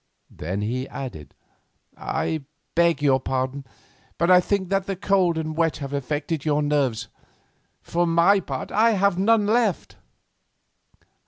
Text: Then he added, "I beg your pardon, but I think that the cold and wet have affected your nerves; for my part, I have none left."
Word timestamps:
Then 0.31 0.61
he 0.61 0.89
added, 0.89 1.35
"I 1.95 2.45
beg 2.73 3.03
your 3.03 3.19
pardon, 3.19 3.65
but 4.17 4.31
I 4.31 4.39
think 4.41 4.69
that 4.69 4.87
the 4.87 4.95
cold 4.95 5.37
and 5.37 5.55
wet 5.55 5.77
have 5.77 5.93
affected 5.93 6.43
your 6.43 6.63
nerves; 6.63 7.07
for 7.83 8.07
my 8.07 8.39
part, 8.39 8.71
I 8.71 8.93
have 8.93 9.19
none 9.19 9.45
left." 9.45 9.97